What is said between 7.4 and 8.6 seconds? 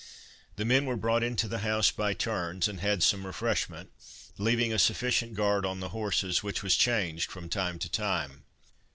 time to time.